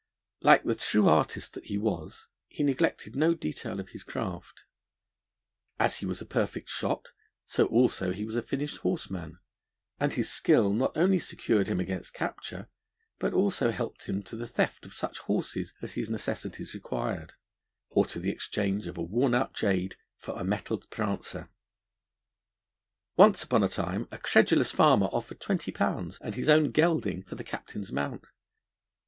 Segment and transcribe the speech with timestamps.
[0.41, 4.63] Like the true artist that he was, he neglected no detail of his craft.
[5.77, 7.09] As he was a perfect shot,
[7.45, 9.37] so also he was a finished horseman;
[9.99, 12.67] and his skill not only secured him against capture,
[13.19, 17.33] but also helped him to the theft of such horses as his necessities required,
[17.91, 21.47] or to the exchange of a worn out jade for a mettled prancer.
[23.17, 27.35] Once upon a time a credulous farmer offered twenty pounds and his own gelding for
[27.35, 28.25] the Captain's mount.